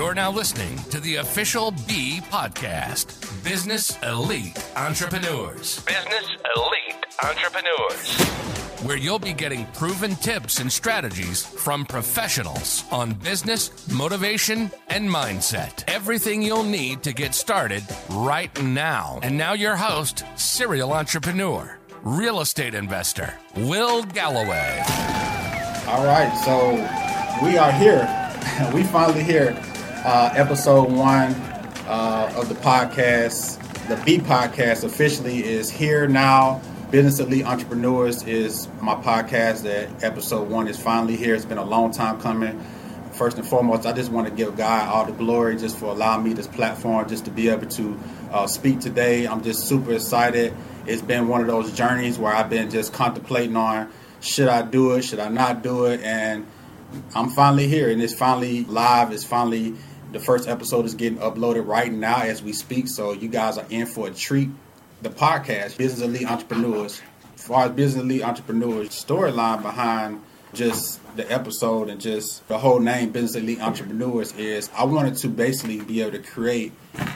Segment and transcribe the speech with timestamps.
[0.00, 5.84] You're now listening to the official B podcast Business Elite Entrepreneurs.
[5.84, 6.26] Business
[6.56, 8.18] Elite Entrepreneurs.
[8.82, 15.84] Where you'll be getting proven tips and strategies from professionals on business, motivation, and mindset.
[15.86, 19.20] Everything you'll need to get started right now.
[19.22, 24.82] And now, your host, serial entrepreneur, real estate investor, Will Galloway.
[25.88, 26.72] All right, so
[27.44, 28.08] we are here.
[28.74, 29.54] we finally here
[30.04, 31.34] uh, episode one
[31.86, 33.58] uh, of the podcast.
[33.88, 36.62] The B podcast officially is here now.
[36.90, 39.62] Business Elite Entrepreneurs is my podcast.
[39.62, 41.34] That episode one is finally here.
[41.34, 42.58] It's been a long time coming.
[43.12, 46.24] First and foremost, I just want to give God all the glory just for allowing
[46.24, 47.98] me this platform, just to be able to
[48.32, 49.26] uh, speak today.
[49.26, 50.54] I'm just super excited.
[50.86, 54.92] It's been one of those journeys where I've been just contemplating on should I do
[54.92, 56.46] it, should I not do it, and
[57.14, 59.12] I'm finally here, and it's finally live.
[59.12, 59.74] It's finally
[60.12, 63.66] the first episode is getting uploaded right now as we speak, so you guys are
[63.70, 64.48] in for a treat.
[65.02, 67.00] The podcast, Business Elite Entrepreneurs,
[67.34, 72.80] as far as Business Elite Entrepreneurs, storyline behind just the episode and just the whole
[72.80, 76.72] name, Business Elite Entrepreneurs, is I wanted to basically be able to create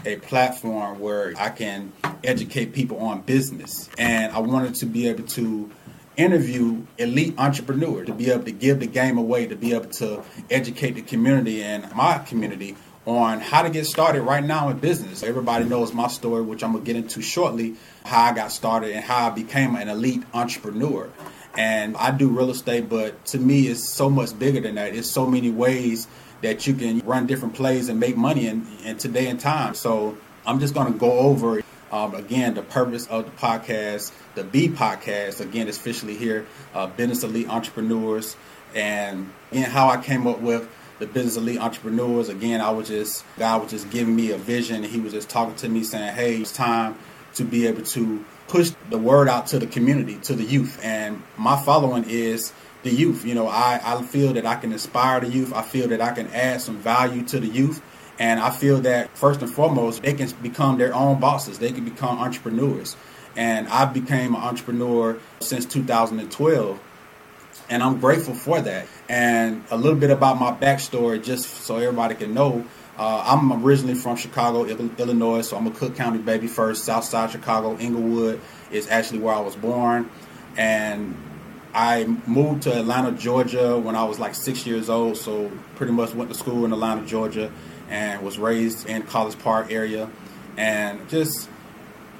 [0.06, 1.92] a platform where I can
[2.23, 3.91] educate people on business.
[3.98, 5.70] And I wanted to be able to
[6.17, 10.23] interview elite entrepreneurs to be able to give the game away, to be able to
[10.51, 15.22] educate the community and my community on how to get started right now in business.
[15.22, 19.05] Everybody knows my story, which I'm gonna get into shortly, how I got started and
[19.05, 21.11] how I became an elite entrepreneur.
[21.56, 24.94] And I do real estate, but to me, it's so much bigger than that.
[24.94, 26.08] It's so many ways
[26.42, 29.74] that you can run different plays and make money in, in today and time.
[29.74, 34.68] So I'm just gonna go over um, again the purpose of the podcast the B
[34.68, 35.41] podcast.
[35.41, 38.36] Again, is officially here, uh, Business Elite Entrepreneurs.
[38.74, 40.68] And again, how I came up with
[40.98, 42.28] the Business Elite Entrepreneurs.
[42.28, 44.83] Again, I was just, God was just giving me a vision.
[44.83, 46.97] He was just talking to me saying, hey, it's time
[47.34, 50.80] to be able to push the word out to the community, to the youth.
[50.83, 52.52] And my following is
[52.83, 53.24] the youth.
[53.24, 55.52] You know, I, I feel that I can inspire the youth.
[55.52, 57.83] I feel that I can add some value to the youth.
[58.18, 61.58] And I feel that first and foremost, they can become their own bosses.
[61.58, 62.97] They can become entrepreneurs
[63.36, 66.80] and I became an entrepreneur since 2012
[67.69, 68.87] and I'm grateful for that.
[69.09, 72.65] And a little bit about my backstory, just so everybody can know.
[72.97, 76.85] Uh, I'm originally from Chicago, Illinois, so I'm a Cook County baby first.
[76.85, 80.09] South Side Chicago, Englewood is actually where I was born,
[80.57, 81.17] and
[81.75, 85.17] I moved to Atlanta, Georgia when I was like six years old.
[85.17, 87.51] So pretty much went to school in Atlanta, Georgia,
[87.91, 90.09] and was raised in College Park area,
[90.57, 91.48] and just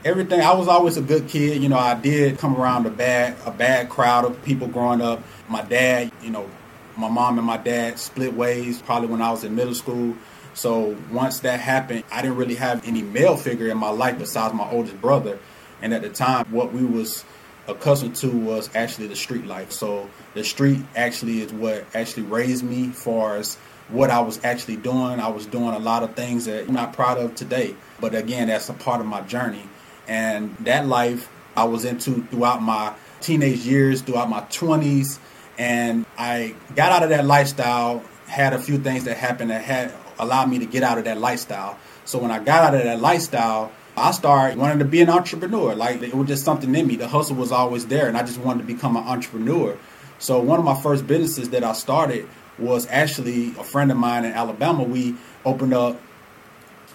[0.05, 0.41] everything.
[0.41, 1.63] I was always a good kid.
[1.63, 5.23] You know, I did come around a bad a bad crowd of people growing up.
[5.49, 6.49] My dad, you know,
[6.97, 10.17] my mom and my dad split ways probably when I was in middle school.
[10.53, 14.55] So once that happened, I didn't really have any male figure in my life besides
[14.55, 15.39] my oldest brother.
[15.83, 17.25] And at the time, what we was
[17.67, 19.73] accustomed to was actually the street life.
[19.73, 23.57] So the street actually is what actually raised me far as
[23.89, 25.19] what I was actually doing.
[25.19, 27.75] I was doing a lot of things that I'm not proud of today.
[28.01, 29.63] But again, that's a part of my journey.
[30.09, 35.19] And that life I was into throughout my teenage years, throughout my 20s.
[35.59, 39.93] And I got out of that lifestyle, had a few things that happened that had
[40.19, 41.79] allowed me to get out of that lifestyle.
[42.05, 45.75] So when I got out of that lifestyle, I started wanting to be an entrepreneur.
[45.75, 46.97] Like it was just something in me.
[46.97, 49.79] The hustle was always there, and I just wanted to become an entrepreneur.
[50.19, 52.29] So one of my first businesses that I started
[52.59, 54.83] was actually a friend of mine in Alabama.
[54.83, 56.01] We opened up.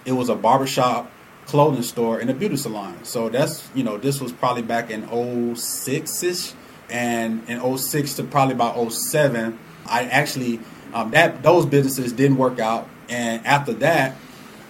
[0.05, 1.11] It was a barbershop
[1.49, 3.03] clothing store and a beauty salon.
[3.03, 6.53] So that's, you know, this was probably back in 06-ish.
[6.91, 9.57] And in 06 to probably about 07,
[9.87, 10.59] I actually,
[10.93, 12.87] um, that those businesses didn't work out.
[13.09, 14.15] And after that,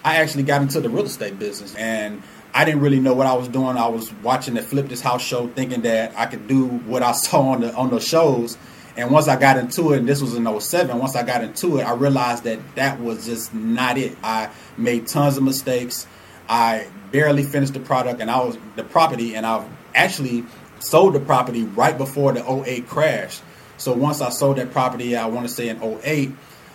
[0.06, 1.76] I actually got into the real estate business.
[1.76, 2.24] And
[2.54, 3.76] I didn't really know what I was doing.
[3.76, 7.12] I was watching the Flip This House show thinking that I could do what I
[7.26, 8.58] saw on the on the shows.
[8.96, 11.78] And once I got into it, and this was in 07, once I got into
[11.78, 14.18] it, I realized that that was just not it.
[14.24, 16.08] I made tons of mistakes.
[16.50, 20.46] I barely finished the product and I was the property and I've actually
[20.80, 23.40] sold the property right before the 08 crash.
[23.78, 26.32] So once I sold that property, I want to say in 08,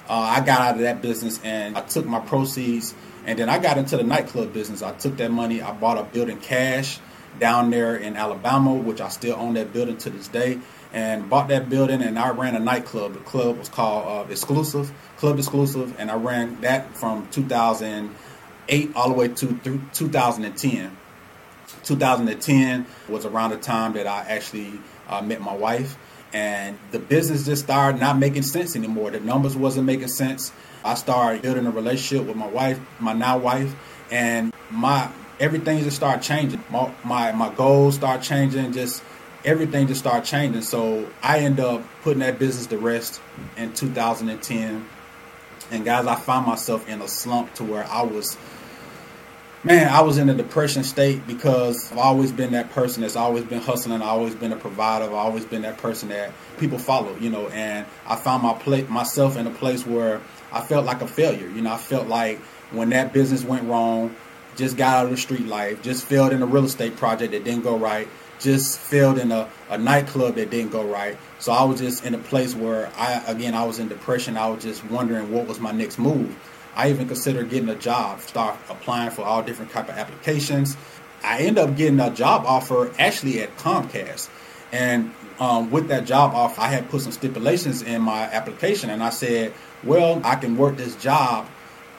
[0.09, 2.95] uh, I got out of that business and I took my proceeds
[3.27, 4.81] and then I got into the nightclub business.
[4.81, 7.01] I took that money, I bought a building cash
[7.41, 10.61] down there in Alabama, which I still own that building to this day,
[10.93, 13.15] and bought that building and I ran a nightclub.
[13.15, 18.15] The club was called uh, Exclusive, Club Exclusive, and I ran that from 2000
[18.69, 20.97] eight all the way to through 2010.
[21.83, 24.73] 2010 was around the time that I actually
[25.09, 25.97] uh, met my wife,
[26.33, 29.11] and the business just started not making sense anymore.
[29.11, 30.53] The numbers wasn't making sense.
[30.85, 33.75] I started building a relationship with my wife, my now wife,
[34.11, 36.63] and my everything just started changing.
[36.71, 38.73] My my, my goals start changing.
[38.73, 39.03] Just
[39.45, 40.63] everything just started changing.
[40.63, 43.21] So I end up putting that business to rest
[43.57, 44.87] in 2010.
[45.71, 48.37] And guys, I found myself in a slump to where I was
[49.65, 53.45] man, I was in a depression state because I've always been that person that's always
[53.45, 54.03] been hustling.
[54.03, 55.07] I've always been a provider.
[55.07, 57.49] I've always been that person that people follow, you know.
[57.49, 60.21] And I found my place, myself in a place where
[60.53, 61.49] I felt like a failure.
[61.49, 62.39] You know, I felt like
[62.71, 64.15] when that business went wrong,
[64.55, 67.43] just got out of the street life, just failed in a real estate project that
[67.43, 68.07] didn't go right,
[68.45, 71.17] just failed in a, a nightclub that didn't go right.
[71.39, 74.37] So I was just in a place where I, again, I was in depression.
[74.37, 76.37] I was just wondering what was my next move.
[76.77, 80.77] I even considered getting a job, start applying for all different type of applications.
[81.23, 84.29] I end up getting a job offer actually at Comcast.
[84.73, 89.03] And um, with that job offer, I had put some stipulations in my application, and
[89.03, 89.53] I said,
[89.85, 91.49] well, I can work this job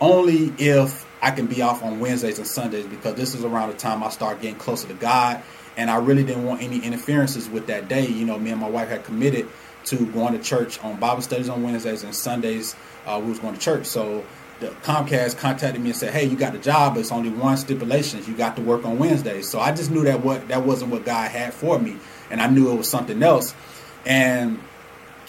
[0.01, 3.77] only if I can be off on Wednesdays and Sundays because this is around the
[3.77, 5.41] time I start getting closer to God.
[5.77, 8.07] And I really didn't want any interferences with that day.
[8.07, 9.47] You know, me and my wife had committed
[9.85, 12.75] to going to church on Bible studies on Wednesdays and Sundays.
[13.05, 13.85] Uh, we was going to church.
[13.85, 14.25] So
[14.59, 17.57] the Comcast contacted me and said, "Hey, you got the job, but it's only one
[17.57, 20.91] stipulation: you got to work on Wednesdays." So I just knew that what that wasn't
[20.91, 21.97] what God had for me,
[22.31, 23.53] and I knew it was something else.
[24.05, 24.59] And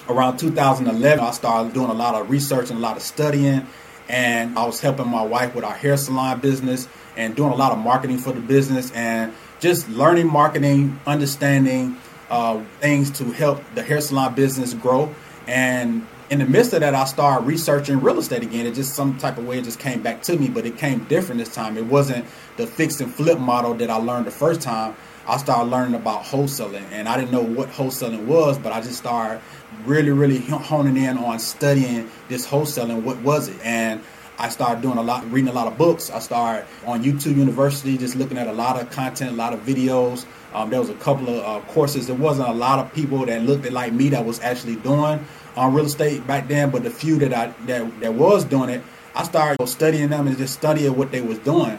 [0.08, 3.66] around 2011, I started doing a lot of research and a lot of studying,
[4.08, 7.72] and I was helping my wife with our hair salon business and doing a lot
[7.72, 11.96] of marketing for the business and just learning marketing, understanding
[12.30, 15.14] uh, things to help the hair salon business grow.
[15.46, 18.66] And in the midst of that, I started researching real estate again.
[18.66, 21.04] It just some type of way it just came back to me, but it came
[21.04, 21.76] different this time.
[21.76, 22.24] It wasn't
[22.56, 24.96] the fix and flip model that I learned the first time.
[25.28, 28.98] I started learning about wholesaling, and I didn't know what wholesaling was, but I just
[28.98, 29.40] started
[29.84, 33.02] really, really honing in on studying this wholesaling.
[33.02, 33.60] What was it?
[33.64, 34.02] And
[34.38, 36.10] I started doing a lot, reading a lot of books.
[36.10, 39.60] I started on YouTube University, just looking at a lot of content, a lot of
[39.60, 40.26] videos.
[40.52, 42.06] Um, there was a couple of uh, courses.
[42.06, 45.24] There wasn't a lot of people that looked like me that was actually doing
[45.56, 48.82] on real estate back then, but the few that I that, that was doing it,
[49.14, 51.78] I started studying them and just studying what they was doing.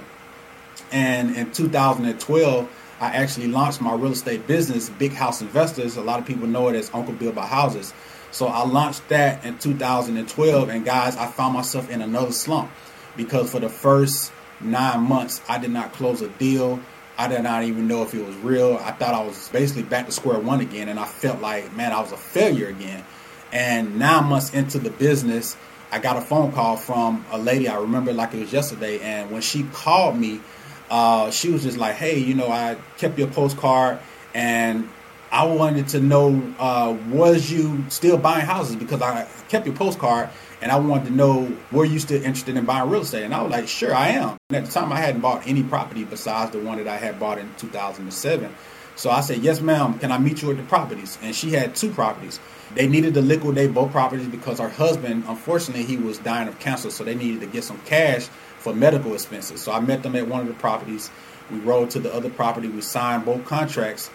[0.92, 2.70] And in 2012,
[3.00, 5.98] I actually launched my real estate business, Big House Investors.
[5.98, 7.94] A lot of people know it as Uncle Bill by Houses.
[8.32, 12.70] So I launched that in 2012, and guys, I found myself in another slump
[13.16, 16.80] because for the first nine months, I did not close a deal.
[17.18, 18.78] I did not even know if it was real.
[18.78, 21.92] I thought I was basically back to square one again, and I felt like, man,
[21.92, 23.04] I was a failure again.
[23.52, 25.58] And nine months into the business,
[25.92, 27.68] I got a phone call from a lady.
[27.68, 29.00] I remember like it was yesterday.
[29.00, 30.42] And when she called me,
[30.90, 34.00] uh, she was just like, "Hey, you know, I kept your postcard,
[34.34, 34.90] and
[35.38, 40.30] I wanted to know uh, was you still buying houses because I kept your postcard."
[40.60, 43.24] And I wanted to know, were you still interested in buying real estate?
[43.24, 44.38] And I was like, sure, I am.
[44.50, 47.20] And at the time, I hadn't bought any property besides the one that I had
[47.20, 48.56] bought in 2007.
[48.96, 51.20] So I said, yes, ma'am, can I meet you at the properties?
[51.22, 52.40] And she had two properties.
[52.74, 56.90] They needed to liquidate both properties because her husband, unfortunately, he was dying of cancer,
[56.90, 58.26] so they needed to get some cash
[58.58, 59.62] for medical expenses.
[59.62, 61.12] So I met them at one of the properties.
[61.52, 62.68] We rode to the other property.
[62.68, 64.10] We signed both contracts.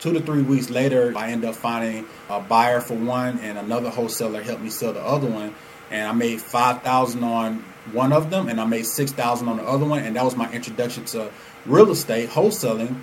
[0.00, 3.90] Two to three weeks later, I end up finding a buyer for one, and another
[3.90, 5.54] wholesaler helped me sell the other one.
[5.90, 9.58] And I made five thousand on one of them, and I made six thousand on
[9.58, 10.02] the other one.
[10.02, 11.30] And that was my introduction to
[11.64, 13.00] real estate wholesaling.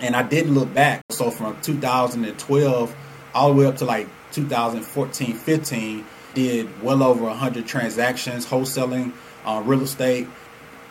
[0.00, 1.02] And I didn't look back.
[1.10, 2.96] So from 2012
[3.34, 9.12] all the way up to like 2014 15 did well over 100 transactions wholesaling
[9.44, 10.28] uh, real estate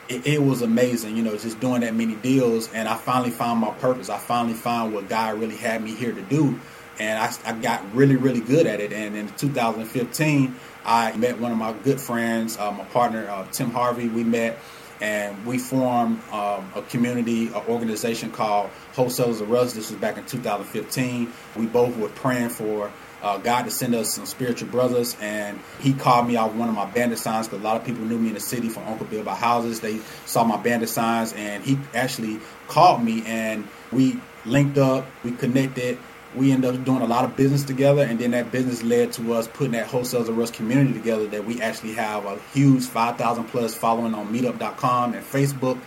[0.09, 3.59] it, it, was amazing you know just doing that many deals and i finally found
[3.59, 4.09] my purpose.
[4.09, 6.59] I finally found what god really had me here to do
[6.99, 8.91] and I, I got really really good at it.
[8.91, 13.71] And in 2015 i met one of my good friends uh, my partner uh, tim
[13.71, 14.07] harvey.
[14.07, 14.59] We met
[14.99, 20.17] and we formed um, a community a organization called wholesalers of us this was back
[20.17, 25.17] in 2015 we both were praying for uh, God to send us some spiritual brothers,
[25.21, 28.05] and he called me out one of my bandit signs because a lot of people
[28.05, 29.79] knew me in the city from Uncle Bill by Houses.
[29.79, 35.31] They saw my bandit signs, and he actually called me, and we linked up, we
[35.31, 35.97] connected.
[36.35, 39.33] We ended up doing a lot of business together, and then that business led to
[39.33, 41.25] us putting that Wholesales of Us community together.
[41.25, 45.79] That we actually have a huge 5,000 plus following on Meetup.com and Facebook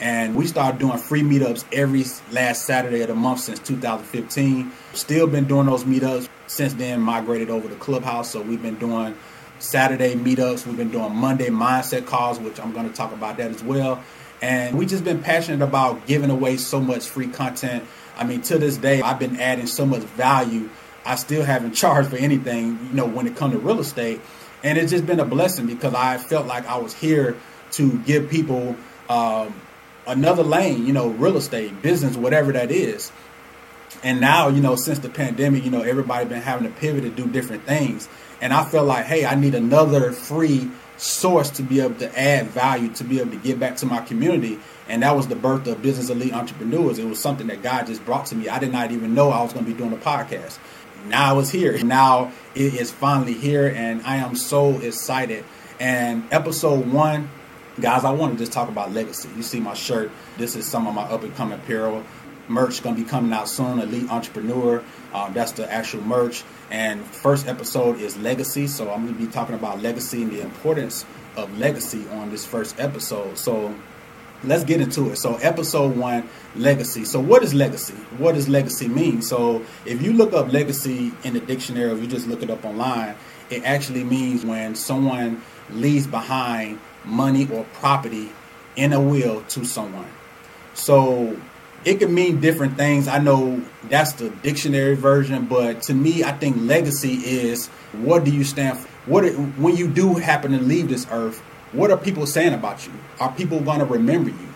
[0.00, 4.70] and we started doing free meetups every last Saturday of the month since 2015.
[4.92, 7.00] Still been doing those meetups since then.
[7.00, 9.16] Migrated over to Clubhouse, so we've been doing
[9.58, 10.66] Saturday meetups.
[10.66, 14.02] We've been doing Monday mindset calls, which I'm going to talk about that as well.
[14.42, 17.84] And we just been passionate about giving away so much free content.
[18.18, 20.68] I mean, to this day, I've been adding so much value
[21.06, 24.20] I still haven't charged for anything, you know, when it comes to real estate.
[24.62, 27.36] And it's just been a blessing because I felt like I was here
[27.72, 28.76] to give people
[29.08, 29.54] um,
[30.06, 33.12] another lane, you know, real estate, business, whatever that is.
[34.02, 37.10] And now, you know, since the pandemic, you know, everybody been having to pivot to
[37.10, 38.08] do different things.
[38.40, 42.48] And I felt like, hey, I need another free source to be able to add
[42.48, 44.58] value, to be able to give back to my community.
[44.88, 46.98] And that was the birth of Business Elite Entrepreneurs.
[46.98, 48.48] It was something that God just brought to me.
[48.48, 50.58] I did not even know I was going to be doing a podcast.
[51.06, 51.76] Now it's here.
[51.84, 55.44] Now it is finally here, and I am so excited.
[55.78, 57.30] And episode one,
[57.80, 59.28] guys, I want to just talk about legacy.
[59.36, 60.10] You see my shirt.
[60.38, 62.04] This is some of my up and coming apparel
[62.48, 63.78] merch going to be coming out soon.
[63.78, 64.82] Elite Entrepreneur.
[65.12, 66.44] Um, that's the actual merch.
[66.70, 68.66] And first episode is legacy.
[68.66, 71.04] So I'm going to be talking about legacy and the importance
[71.36, 73.38] of legacy on this first episode.
[73.38, 73.74] So
[74.44, 75.16] let's get into it.
[75.16, 77.04] So episode one, legacy.
[77.04, 77.94] So what is legacy?
[78.18, 79.22] What does legacy mean?
[79.22, 82.64] So if you look up legacy in the dictionary, if you just look it up
[82.64, 83.16] online,
[83.50, 88.30] it actually means when someone leaves behind money or property
[88.76, 90.08] in a will to someone.
[90.74, 91.36] So
[91.84, 93.08] it can mean different things.
[93.08, 98.30] I know that's the dictionary version, but to me, I think legacy is what do
[98.30, 98.88] you stand for?
[99.10, 99.24] What
[99.56, 101.38] when you do happen to leave this earth?
[101.72, 102.92] What are people saying about you?
[103.20, 104.48] Are people going to remember you?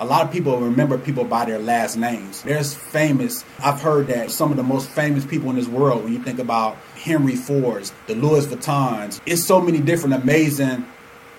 [0.00, 2.42] A lot of people remember people by their last names.
[2.42, 6.12] There's famous, I've heard that some of the most famous people in this world, when
[6.12, 10.86] you think about Henry Ford's, the Louis Vuittons, it's so many different amazing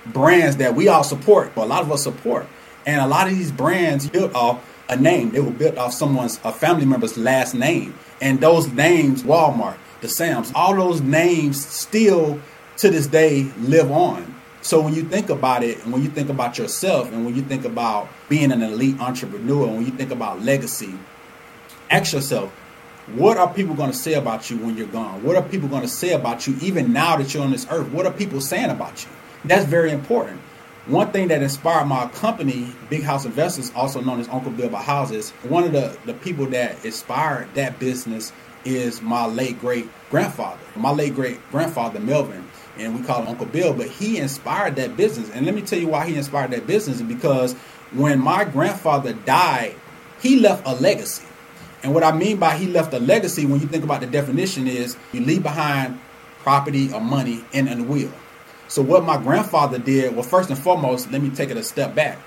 [0.06, 2.48] brands that we all support, a lot of us support.
[2.86, 5.32] And a lot of these brands built off a name.
[5.32, 7.94] They were built off someone's, a family member's last name.
[8.22, 12.40] And those names, Walmart, the Sam's, all those names still
[12.78, 14.36] to this day live on.
[14.62, 17.42] So when you think about it, and when you think about yourself, and when you
[17.42, 20.94] think about being an elite entrepreneur, and when you think about legacy,
[21.90, 22.52] ask yourself,
[23.14, 25.24] what are people going to say about you when you're gone?
[25.24, 27.90] What are people going to say about you even now that you're on this earth?
[27.90, 29.10] What are people saying about you?
[29.46, 30.42] That's very important.
[30.86, 34.82] One thing that inspired my company, Big House Investors, also known as Uncle Bill by
[34.82, 38.34] Houses, one of the, the people that inspired that business
[38.66, 40.60] is my late great grandfather.
[40.76, 42.44] My late great grandfather, Melvin,
[42.78, 45.30] and we call him Uncle Bill, but he inspired that business.
[45.32, 47.54] And let me tell you why he inspired that business because
[47.92, 49.76] when my grandfather died,
[50.22, 51.26] he left a legacy.
[51.84, 54.68] And what I mean by he left a legacy, when you think about the definition,
[54.68, 56.00] is you leave behind
[56.40, 58.12] property or money in a will.
[58.70, 61.96] So what my grandfather did, well, first and foremost, let me take it a step
[61.96, 62.20] back.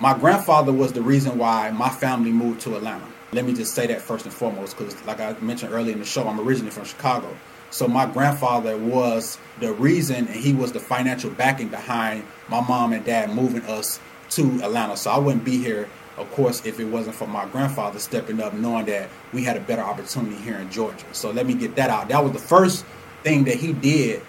[0.00, 3.04] My grandfather was the reason why my family moved to Atlanta.
[3.32, 6.06] Let me just say that first and foremost, because like I mentioned earlier in the
[6.06, 7.36] show, I'm originally from Chicago.
[7.68, 12.94] So my grandfather was the reason, and he was the financial backing behind my mom
[12.94, 14.00] and dad moving us
[14.30, 14.96] to Atlanta.
[14.96, 18.54] So I wouldn't be here, of course, if it wasn't for my grandfather stepping up,
[18.54, 21.04] knowing that we had a better opportunity here in Georgia.
[21.12, 22.08] So let me get that out.
[22.08, 22.86] That was the first
[23.22, 24.22] thing that he did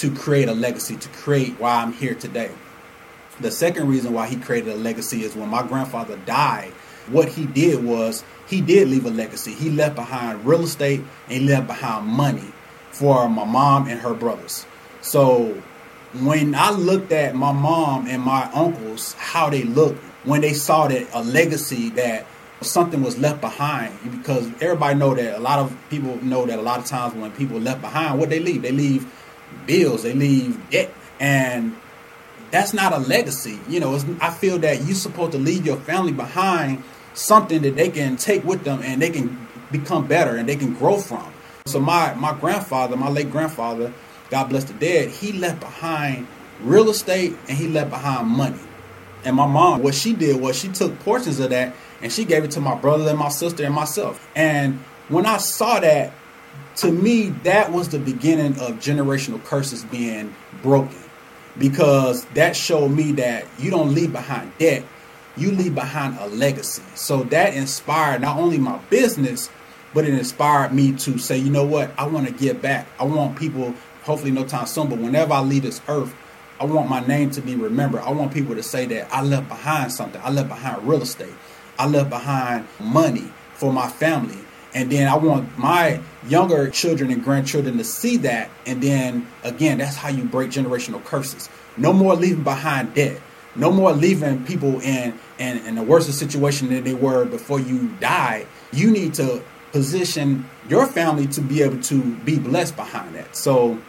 [0.00, 2.50] to create a legacy, to create why I'm here today.
[3.38, 6.70] The second reason why he created a legacy is when my grandfather died,
[7.08, 9.52] what he did was he did leave a legacy.
[9.52, 12.50] He left behind real estate and he left behind money
[12.90, 14.64] for my mom and her brothers.
[15.02, 15.62] So
[16.14, 20.88] when I looked at my mom and my uncles, how they looked when they saw
[20.88, 22.26] that a legacy that
[22.62, 26.62] something was left behind because everybody know that a lot of people know that a
[26.62, 29.10] lot of times when people left behind what they leave they leave
[29.66, 31.76] bills, they leave debt, and
[32.50, 33.58] that's not a legacy.
[33.68, 36.82] You know, I feel that you're supposed to leave your family behind
[37.14, 40.74] something that they can take with them and they can become better and they can
[40.74, 41.32] grow from.
[41.66, 43.92] So my my grandfather, my late grandfather,
[44.30, 46.26] God bless the dead, he left behind
[46.62, 48.58] real estate and he left behind money.
[49.24, 52.44] And my mom, what she did was she took portions of that and she gave
[52.44, 54.26] it to my brother and my sister and myself.
[54.34, 54.78] And
[55.08, 56.12] when I saw that,
[56.76, 60.98] to me, that was the beginning of generational curses being broken
[61.58, 64.84] because that showed me that you don't leave behind debt,
[65.36, 66.82] you leave behind a legacy.
[66.94, 69.50] So that inspired not only my business,
[69.92, 72.86] but it inspired me to say, you know what, I want to give back.
[72.98, 76.14] I want people, hopefully no time soon, but whenever I leave this earth,
[76.60, 78.02] I want my name to be remembered.
[78.02, 80.20] I want people to say that I left behind something.
[80.22, 81.32] I left behind real estate.
[81.78, 84.38] I left behind money for my family.
[84.74, 88.50] And then I want my younger children and grandchildren to see that.
[88.66, 91.48] And then again, that's how you break generational curses.
[91.76, 93.20] No more leaving behind debt.
[93.56, 97.88] No more leaving people in, in, in a worse situation than they were before you
[98.00, 98.46] died.
[98.72, 103.34] You need to position your family to be able to be blessed behind that.
[103.34, 103.80] So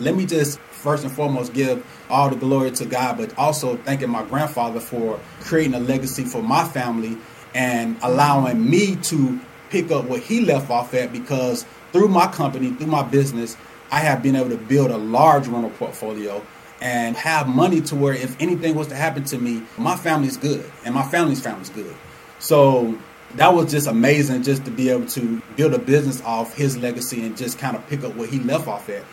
[0.00, 4.10] let me just first and foremost give all the glory to God, but also thanking
[4.10, 7.16] my grandfather for creating a legacy for my family
[7.54, 9.40] and allowing me to
[9.72, 13.56] pick up what he left off at because through my company, through my business,
[13.90, 16.44] I have been able to build a large rental portfolio
[16.82, 20.70] and have money to where if anything was to happen to me, my family's good
[20.84, 21.94] and my family's family's good.
[22.38, 22.98] So
[23.36, 27.24] that was just amazing just to be able to build a business off his legacy
[27.24, 29.04] and just kind of pick up what he left off at.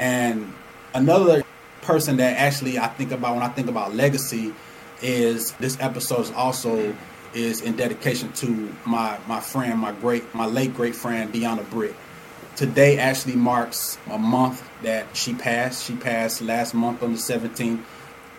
[0.00, 0.52] And
[0.92, 1.44] another
[1.82, 4.52] person that actually I think about when I think about legacy
[5.02, 6.96] is this episode is also
[7.34, 11.94] is in dedication to my my friend, my great my late great friend Deanna Britt.
[12.56, 15.84] Today actually marks a month that she passed.
[15.84, 17.80] She passed last month on the 17th.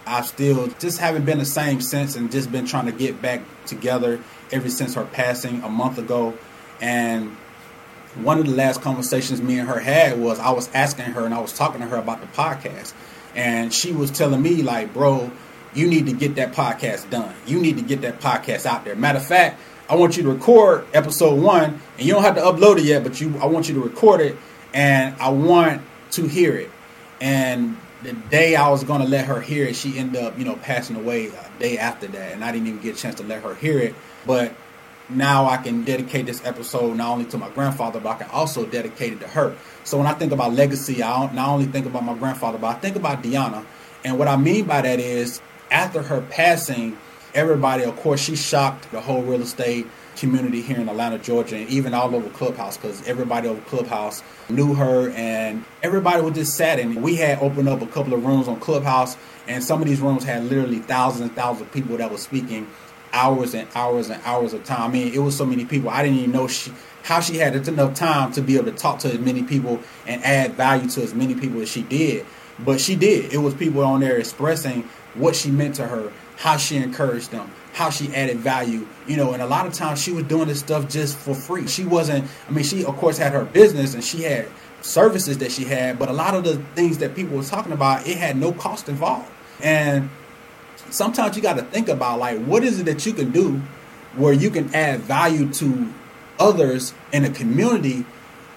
[0.06, 3.42] I still just haven't been the same since and just been trying to get back
[3.66, 4.20] together
[4.52, 6.38] ever since her passing a month ago.
[6.82, 7.36] And
[8.16, 11.34] one of the last conversations me and her had was I was asking her and
[11.34, 12.94] I was talking to her about the podcast.
[13.36, 15.32] And she was telling me, like, bro,
[15.74, 17.34] you need to get that podcast done.
[17.46, 18.96] You need to get that podcast out there.
[18.96, 19.60] Matter of fact,
[19.90, 23.04] I want you to record episode one, and you don't have to upload it yet,
[23.04, 24.38] but you I want you to record it
[24.74, 26.70] and I want to hear it.
[27.20, 30.56] And the day I was gonna let her hear it, she ended up, you know,
[30.56, 33.44] passing away a day after that, and I didn't even get a chance to let
[33.44, 33.96] her hear it.
[34.26, 34.56] But
[35.10, 38.66] now I can dedicate this episode not only to my grandfather, but I can also
[38.66, 39.56] dedicate it to her.
[39.84, 42.80] So when I think about legacy, I not only think about my grandfather, but I
[42.80, 43.66] think about Deanna.
[44.04, 46.98] And what I mean by that is, after her passing,
[47.34, 49.88] everybody, of course, she shocked the whole real estate
[50.18, 54.74] community here in Atlanta, Georgia, and even all over Clubhouse because everybody over Clubhouse knew
[54.76, 56.80] her and everybody was just sad.
[56.80, 60.02] And we had opened up a couple of rooms on Clubhouse, and some of these
[60.02, 62.68] rooms had literally thousands and thousands of people that were speaking
[63.14, 64.90] hours and hours and hours of time.
[64.90, 65.90] I mean, it was so many people.
[65.90, 66.72] I didn't even know she,
[67.04, 70.24] how she had enough time to be able to talk to as many people and
[70.24, 72.26] add value to as many people as she did.
[72.60, 73.34] But she did.
[73.34, 74.84] It was people on there expressing
[75.16, 79.34] what she meant to her, how she encouraged them, how she added value, you know,
[79.34, 81.68] and a lot of times she was doing this stuff just for free.
[81.68, 84.48] She wasn't, I mean, she of course had her business and she had
[84.82, 88.08] services that she had, but a lot of the things that people were talking about,
[88.08, 89.30] it had no cost involved.
[89.62, 90.10] And
[90.90, 93.62] sometimes you got to think about like, what is it that you can do
[94.16, 95.92] where you can add value to
[96.42, 98.06] others in a community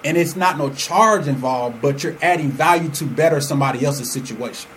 [0.05, 4.71] and it's not no charge involved, but you're adding value to better somebody else's situation.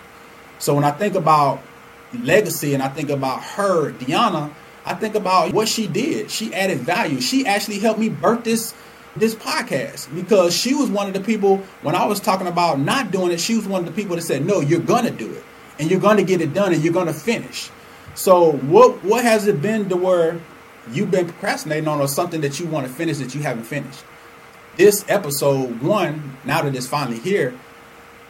[0.58, 1.60] So when I think about
[2.12, 4.52] legacy and I think about her, Deanna,
[4.84, 6.30] I think about what she did.
[6.30, 7.20] She added value.
[7.20, 8.74] She actually helped me birth this
[9.16, 13.10] this podcast because she was one of the people when I was talking about not
[13.10, 15.30] doing it, she was one of the people that said, "No, you're going to do
[15.32, 15.44] it
[15.78, 17.70] and you're going to get it done and you're going to finish."
[18.14, 20.40] So, what what has it been to where
[20.94, 24.04] you've been procrastinating on or something that you want to finish that you haven't finished?
[24.76, 27.58] This episode 1, now that it's finally here,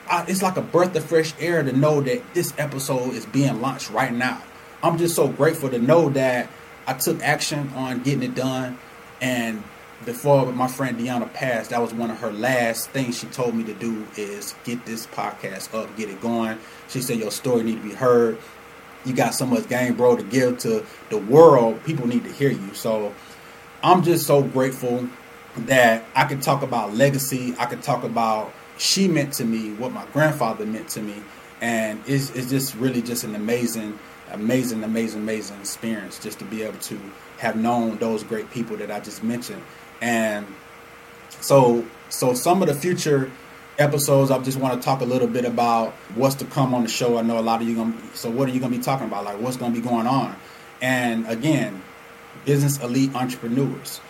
[0.09, 3.61] I, it's like a breath of fresh air to know that this episode is being
[3.61, 4.43] launched right now.
[4.83, 6.49] I'm just so grateful to know that
[6.87, 8.79] I took action on getting it done.
[9.21, 9.63] And
[10.05, 13.65] before my friend Deanna passed, that was one of her last things she told me
[13.65, 16.59] to do is get this podcast up, get it going.
[16.89, 18.39] She said your story need to be heard.
[19.09, 21.83] You got so much game, bro, to give to the world.
[21.85, 22.75] People need to hear you.
[22.75, 23.15] So
[23.83, 25.09] I'm just so grateful
[25.57, 27.55] that I can talk about legacy.
[27.59, 31.17] I can talk about she meant to me, what my grandfather meant to me,
[31.61, 33.99] and it's, it's just really just an amazing,
[34.31, 36.99] amazing, amazing, amazing experience just to be able to
[37.39, 39.63] have known those great people that I just mentioned,
[40.01, 40.47] and
[41.41, 43.31] so so some of the future
[43.79, 46.89] episodes, I just want to talk a little bit about what's to come on the
[46.89, 47.17] show.
[47.19, 47.95] I know a lot of you gonna.
[48.15, 49.25] So what are you gonna be talking about?
[49.25, 50.37] Like what's gonna be going on?
[50.81, 51.83] And again,
[52.45, 54.01] business elite entrepreneurs.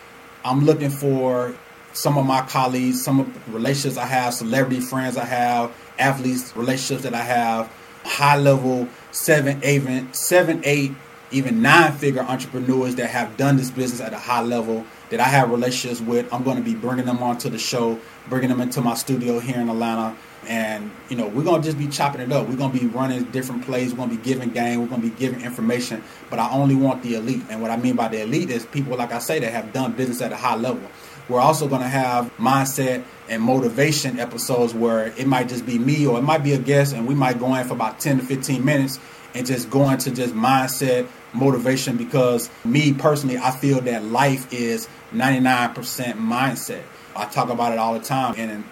[0.43, 1.55] I'm looking for
[1.93, 6.55] some of my colleagues, some of the relationships I have, celebrity friends I have, athletes,
[6.55, 7.71] relationships that I have,
[8.03, 10.93] high level seven, even seven, eight,
[11.31, 15.25] even nine figure entrepreneurs that have done this business at a high level that I
[15.25, 16.31] have relationships with.
[16.33, 19.59] I'm going to be bringing them onto the show, bringing them into my studio here
[19.59, 20.15] in Atlanta.
[20.47, 22.47] And, you know, we're going to just be chopping it up.
[22.47, 23.91] We're going to be running different plays.
[23.91, 24.81] We're going to be giving game.
[24.81, 26.03] We're going to be giving information.
[26.29, 27.43] But I only want the elite.
[27.49, 29.93] And what I mean by the elite is people, like I say, that have done
[29.93, 30.89] business at a high level.
[31.27, 36.07] We're also going to have mindset and motivation episodes where it might just be me
[36.07, 38.23] or it might be a guest, and we might go in for about 10 to
[38.25, 38.99] 15 minutes
[39.33, 44.87] and just going to just mindset motivation because me personally, I feel that life is
[45.13, 45.73] 99%
[46.13, 46.83] mindset.
[47.15, 48.63] I talk about it all the time in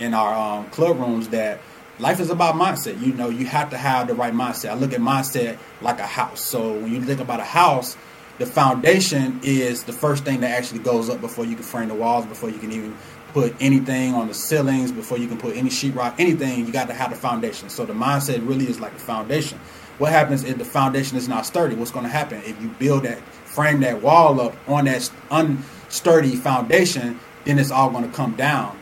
[0.00, 1.60] in our um, club rooms that
[1.98, 3.00] life is about mindset.
[3.00, 4.70] You know, you have to have the right mindset.
[4.70, 6.40] I look at mindset like a house.
[6.40, 7.96] So when you think about a house,
[8.38, 11.94] the foundation is the first thing that actually goes up before you can frame the
[11.94, 12.96] walls, before you can even
[13.32, 16.94] put anything on the ceilings, before you can put any sheetrock, anything, you got to
[16.94, 17.68] have the foundation.
[17.68, 19.60] So the mindset really is like a foundation.
[19.98, 21.76] What happens if the foundation is not sturdy?
[21.76, 26.38] What's going to happen if you build that, frame that wall up on that unsturdy
[26.38, 27.20] foundation?
[27.44, 28.78] Then it's all going to come down.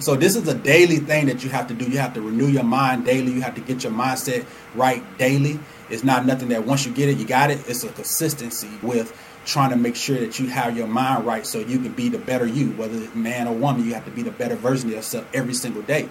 [0.00, 1.84] So this is a daily thing that you have to do.
[1.84, 3.32] You have to renew your mind daily.
[3.32, 5.58] You have to get your mindset right daily.
[5.88, 7.60] It's not nothing that once you get it, you got it.
[7.68, 11.58] It's a consistency with trying to make sure that you have your mind right so
[11.58, 14.22] you can be the better you, whether it's man or woman, you have to be
[14.22, 16.08] the better version of yourself every single day.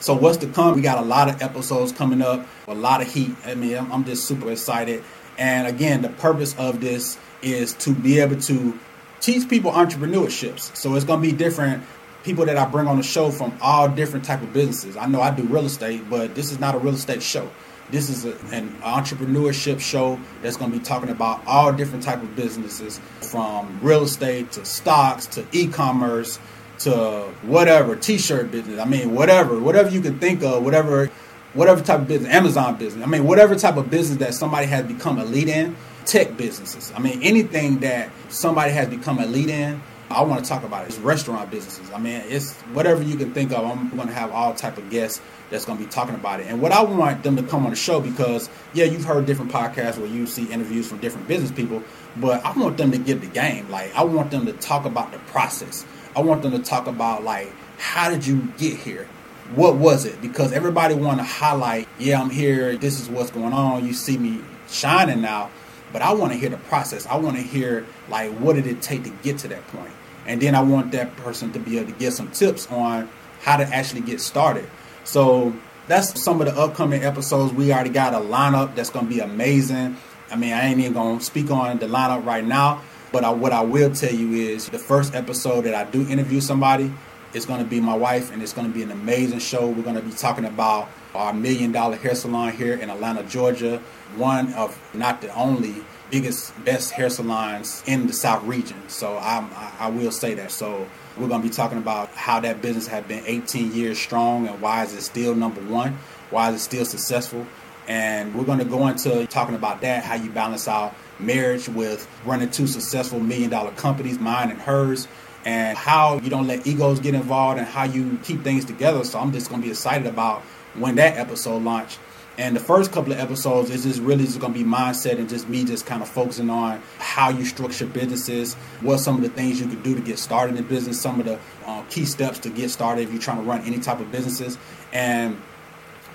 [0.00, 0.74] So what's to come?
[0.74, 3.34] We got a lot of episodes coming up, a lot of heat.
[3.44, 5.02] I mean, I'm, I'm just super excited.
[5.38, 8.78] And again, the purpose of this is to be able to
[9.20, 10.74] teach people entrepreneurships.
[10.76, 11.82] So it's going to be different
[12.24, 14.96] people that I bring on the show from all different type of businesses.
[14.96, 17.50] I know I do real estate, but this is not a real estate show.
[17.90, 22.20] This is a, an entrepreneurship show that's going to be talking about all different type
[22.20, 26.40] of businesses, from real estate to stocks to e-commerce
[26.80, 28.80] to whatever t-shirt business.
[28.80, 31.06] I mean, whatever, whatever you can think of, whatever,
[31.54, 33.04] whatever type of business, Amazon business.
[33.04, 36.92] I mean, whatever type of business that somebody has become a lead in, tech businesses.
[36.94, 40.84] I mean, anything that somebody has become a lead in I want to talk about
[40.84, 40.88] it.
[40.88, 41.90] It's restaurant businesses.
[41.90, 43.64] I mean, it's whatever you can think of.
[43.64, 46.46] I'm going to have all type of guests that's going to be talking about it.
[46.46, 49.50] And what I want them to come on the show because yeah, you've heard different
[49.50, 51.82] podcasts where you see interviews from different business people,
[52.16, 53.68] but I want them to get the game.
[53.68, 55.84] Like I want them to talk about the process.
[56.16, 59.08] I want them to talk about like how did you get here?
[59.54, 60.20] What was it?
[60.20, 62.76] Because everybody want to highlight, yeah, I'm here.
[62.76, 63.86] This is what's going on.
[63.86, 65.50] You see me shining now,
[65.92, 67.06] but I want to hear the process.
[67.06, 69.92] I want to hear like what did it take to get to that point
[70.26, 73.08] and then I want that person to be able to get some tips on
[73.40, 74.68] how to actually get started.
[75.04, 75.54] So
[75.86, 77.52] that's some of the upcoming episodes.
[77.52, 79.96] We already got a lineup that's going to be amazing.
[80.30, 82.82] I mean, I ain't even going to speak on the lineup right now,
[83.16, 86.38] but I, what I will tell you is the first episode that I do interview
[86.38, 86.92] somebody
[87.32, 89.68] is going to be my wife, and it's going to be an amazing show.
[89.68, 93.78] We're going to be talking about our million dollar hair salon here in Atlanta, Georgia.
[94.16, 95.76] One of not the only
[96.10, 98.86] biggest, best hair salons in the South region.
[98.88, 99.48] So I'm,
[99.80, 100.50] I will say that.
[100.50, 104.46] So we're going to be talking about how that business has been 18 years strong
[104.46, 105.96] and why is it still number one?
[106.28, 107.46] Why is it still successful?
[107.88, 112.08] And we're going to go into talking about that, how you balance out marriage with
[112.24, 115.08] running two successful million dollar companies, mine and hers,
[115.44, 119.04] and how you don't let egos get involved and how you keep things together.
[119.04, 120.42] So I'm just going to be excited about
[120.74, 121.98] when that episode launch
[122.38, 125.28] and the first couple of episodes is just really just going to be mindset and
[125.28, 129.30] just me just kind of focusing on how you structure businesses, what some of the
[129.30, 132.38] things you could do to get started in business, some of the uh, key steps
[132.40, 134.58] to get started if you're trying to run any type of businesses.
[134.92, 135.40] And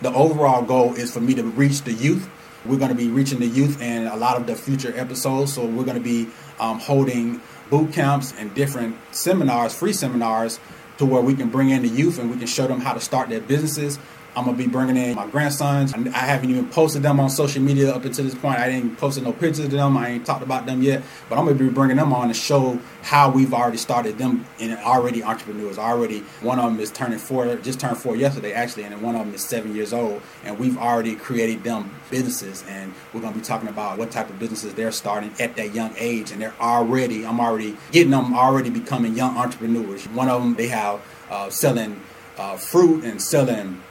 [0.01, 2.29] the overall goal is for me to reach the youth.
[2.65, 5.53] We're going to be reaching the youth in a lot of the future episodes.
[5.53, 6.27] So we're going to be
[6.59, 10.59] um, holding boot camps and different seminars, free seminars,
[10.97, 12.99] to where we can bring in the youth and we can show them how to
[12.99, 13.97] start their businesses
[14.33, 15.93] I'm gonna be bringing in my grandsons.
[15.93, 18.59] I haven't even posted them on social media up until this point.
[18.59, 19.97] I didn't posted no pictures of them.
[19.97, 21.03] I ain't talked about them yet.
[21.27, 24.77] But I'm gonna be bringing them on to show how we've already started them and
[24.79, 25.77] already entrepreneurs.
[25.77, 29.25] Already, one of them is turning four, just turned four yesterday actually, and one of
[29.25, 30.21] them is seven years old.
[30.45, 34.39] And we've already created them businesses, and we're gonna be talking about what type of
[34.39, 36.31] businesses they're starting at that young age.
[36.31, 40.07] And they're already, I'm already getting them already becoming young entrepreneurs.
[40.07, 41.99] One of them, they have uh, selling
[42.37, 43.81] uh, fruit and selling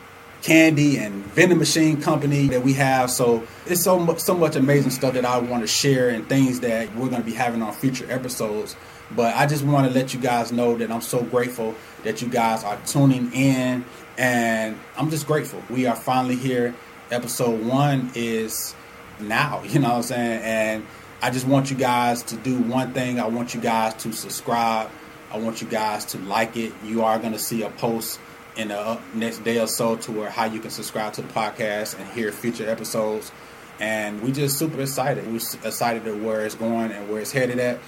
[0.43, 3.11] candy and vending machine company that we have.
[3.11, 6.61] So it's so much, so much amazing stuff that I want to share and things
[6.61, 8.77] that we're going to be having on future episodes.
[9.15, 11.75] But I just want to let you guys know that I'm so grateful
[12.05, 13.85] that you guys are tuning in,
[14.17, 15.63] and I'm just grateful.
[15.69, 16.75] We are finally here.
[17.11, 18.75] Episode one is
[19.19, 20.43] now, you know what I'm saying?
[20.43, 20.87] And
[21.23, 23.19] I just want you guys to do one thing.
[23.21, 24.91] I want you guys to subscribe.
[25.33, 26.73] I want you guys to like it.
[26.85, 28.19] You are going to see a post
[28.61, 31.29] in the uh, next day or so to where how you can subscribe to the
[31.29, 33.33] podcast and hear future episodes.
[33.81, 35.27] And we just super excited.
[35.27, 37.79] We're excited at where it's going and where it's headed at.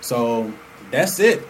[0.00, 0.52] So
[0.90, 1.46] that's it.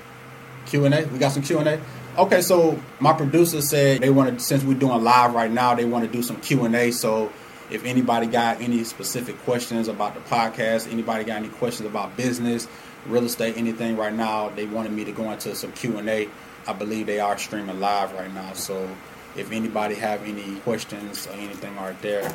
[0.67, 1.05] Q and A.
[1.07, 1.81] We got some Q and A.
[2.19, 5.85] Okay, so my producer said they want to, since we're doing live right now, they
[5.85, 6.91] want to do some Q and A.
[6.91, 7.33] So
[7.71, 12.67] if anybody got any specific questions about the podcast, anybody got any questions about business,
[13.07, 16.29] real estate, anything right now, they wanted me to go into some Q and A.
[16.67, 18.53] I believe they are streaming live right now.
[18.53, 18.89] So
[19.37, 22.33] if anybody have any questions or anything right there,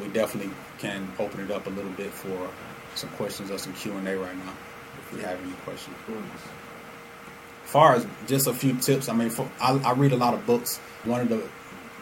[0.00, 2.50] we definitely can open it up a little bit for
[2.94, 4.52] some questions or some Q and A right now.
[4.98, 5.96] If we have any questions.
[7.64, 10.34] As far as just a few tips, I mean, for, I, I, read a lot
[10.34, 10.78] of books.
[11.04, 11.42] One of the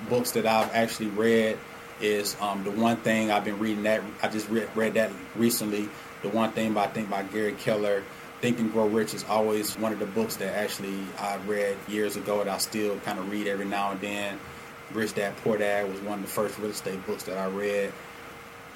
[0.09, 1.59] books that I've actually read
[2.01, 5.89] is um, the one thing I've been reading that I just read, read that recently.
[6.23, 8.03] The one thing by I think by Gary Keller
[8.41, 12.17] Think and Grow Rich is always one of the books that actually I read years
[12.17, 14.39] ago that I still kind of read every now and then.
[14.93, 17.93] Rich Dad Poor Dad was one of the first real estate books that I read.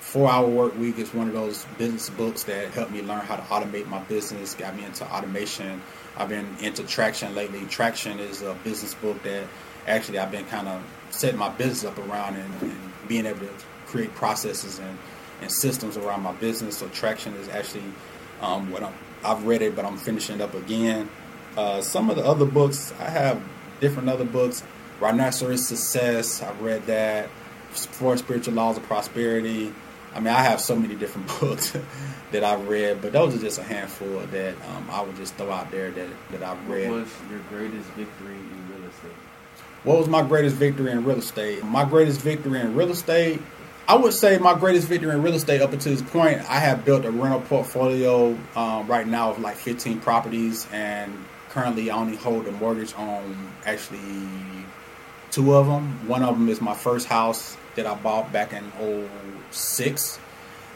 [0.01, 3.37] Four Hour Work Week is one of those business books that helped me learn how
[3.37, 5.81] to automate my business, got me into automation.
[6.16, 7.64] I've been into Traction lately.
[7.66, 9.46] Traction is a business book that
[9.87, 13.51] actually I've been kind of setting my business up around and, and being able to
[13.87, 14.98] create processes and,
[15.40, 16.79] and systems around my business.
[16.79, 17.85] So Traction is actually
[18.40, 18.92] um, what I'm,
[19.24, 21.08] I've read it, but I'm finishing it up again.
[21.56, 23.42] Uh, some of the other books, I have
[23.80, 24.62] different other books.
[25.00, 27.28] Rhinoceros Success, I've read that.
[27.70, 29.72] Four Spiritual Laws of Prosperity.
[30.14, 31.76] I mean, I have so many different books
[32.32, 35.50] that I've read, but those are just a handful that um, I would just throw
[35.50, 36.90] out there that, that I've read.
[36.90, 39.12] What was your greatest victory in real estate?
[39.85, 41.64] What was my greatest victory in real estate?
[41.64, 43.40] My greatest victory in real estate,
[43.88, 46.84] I would say my greatest victory in real estate up until this point, I have
[46.84, 51.12] built a rental portfolio um, right now of like 15 properties, and
[51.48, 53.98] currently I only hold a mortgage on actually
[55.32, 56.06] two of them.
[56.06, 58.70] One of them is my first house that I bought back in
[59.50, 60.20] 06,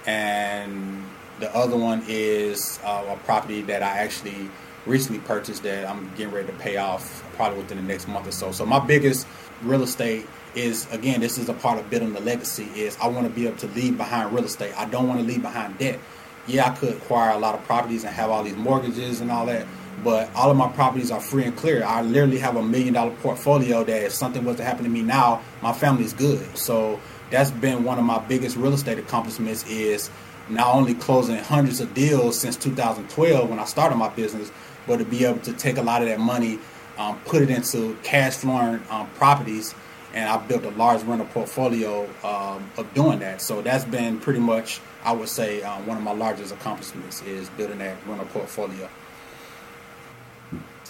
[0.04, 1.04] and
[1.38, 4.50] the other one is uh, a property that I actually
[4.84, 8.32] recently purchased that I'm getting ready to pay off probably within the next month or
[8.32, 8.52] so.
[8.52, 9.26] So my biggest
[9.62, 12.68] real estate is again, this is a part of building the legacy.
[12.74, 14.72] Is I want to be able to leave behind real estate.
[14.76, 16.00] I don't want to leave behind debt.
[16.46, 19.46] Yeah, I could acquire a lot of properties and have all these mortgages and all
[19.46, 19.66] that,
[20.04, 21.84] but all of my properties are free and clear.
[21.84, 25.02] I literally have a million dollar portfolio that if something was to happen to me
[25.02, 26.56] now, my family is good.
[26.56, 30.10] So that's been one of my biggest real estate accomplishments is
[30.48, 34.52] not only closing hundreds of deals since 2012 when I started my business,
[34.86, 36.60] but to be able to take a lot of that money,
[36.98, 39.74] um, put it into cash flowing um, properties,
[40.14, 43.42] and I've built a large rental portfolio um, of doing that.
[43.42, 47.48] So that's been pretty much, I would say, um, one of my largest accomplishments is
[47.50, 48.88] building that rental portfolio.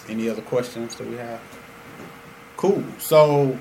[0.07, 1.41] Any other questions that we have?
[2.55, 2.83] Cool.
[2.99, 3.59] So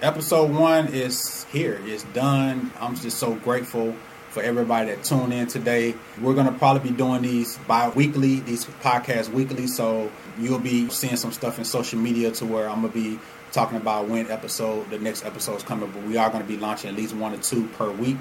[0.00, 1.80] episode one is here.
[1.84, 2.70] It's done.
[2.80, 3.94] I'm just so grateful
[4.38, 5.94] for everybody that tuned in today.
[6.20, 9.66] We're going to probably be doing these bi-weekly, these podcasts weekly.
[9.66, 13.18] So you'll be seeing some stuff in social media to where I'm going to be
[13.50, 15.90] talking about when episode, the next episode is coming.
[15.90, 18.18] But we are going to be launching at least one or two per week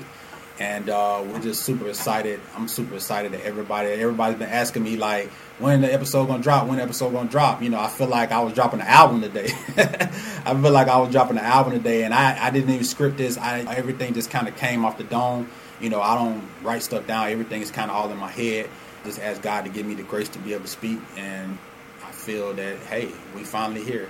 [0.59, 2.39] and uh, we're just super excited.
[2.55, 6.67] I'm super excited that everybody, everybody's been asking me like, when the episode gonna drop?
[6.67, 7.61] When the episode gonna drop?
[7.61, 9.49] You know, I feel like I was dropping an album today.
[9.77, 13.17] I feel like I was dropping an album today, and I, I didn't even script
[13.17, 13.37] this.
[13.37, 15.49] I everything just kind of came off the dome.
[15.79, 17.29] You know, I don't write stuff down.
[17.29, 18.69] Everything is kind of all in my head.
[19.03, 21.57] Just ask God to give me the grace to be able to speak, and
[22.03, 24.09] I feel that hey, we finally here